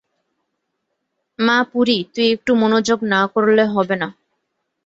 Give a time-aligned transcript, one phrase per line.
[1.39, 4.07] মা পুরি, তুই একটু মনোযোগ না করলে হবে না।